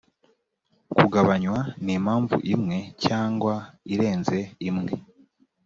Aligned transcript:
kugabanywa 0.95 1.57
n 1.85 1.87
impamvu 1.95 2.35
imwe 2.53 2.77
cyangwa 3.05 3.53
irenze 3.93 4.39
imwe 4.69 4.91